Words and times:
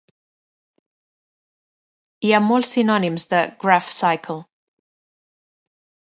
Hi 2.25 2.31
ha 2.33 2.39
molts 2.45 2.71
sinònims 2.77 3.25
de 3.33 3.41
"graf 3.65 3.91
cicle". 3.97 4.39